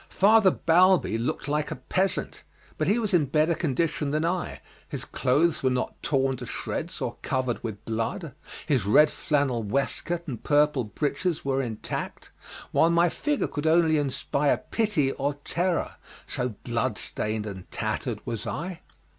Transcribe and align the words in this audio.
Father 0.09 0.49
Balbi 0.49 1.15
looked 1.19 1.47
like 1.47 1.69
a 1.69 1.75
peasant, 1.75 2.41
but 2.79 2.87
he 2.87 2.97
was 2.97 3.13
in 3.13 3.25
better 3.25 3.53
condition 3.53 4.09
than 4.09 4.25
I, 4.25 4.59
his 4.89 5.05
clothes 5.05 5.61
were 5.61 5.69
not 5.69 5.93
torn 6.01 6.37
to 6.37 6.47
shreds 6.47 7.01
or 7.01 7.17
covered 7.21 7.63
with 7.63 7.85
blood, 7.85 8.33
his 8.65 8.87
red 8.87 9.11
flannel 9.11 9.61
waistcoat 9.61 10.27
and 10.27 10.43
purple 10.43 10.85
breeches 10.85 11.45
were 11.45 11.61
intact, 11.61 12.31
while 12.71 12.89
my 12.89 13.09
figure 13.09 13.45
could 13.45 13.67
only 13.67 13.97
inspire 13.97 14.57
pity 14.71 15.11
or 15.11 15.35
terror, 15.43 15.93
so 16.25 16.55
bloodstained 16.63 17.45
and 17.45 17.69
tattered 17.69 18.21
was 18.25 18.47
I. 18.47 18.79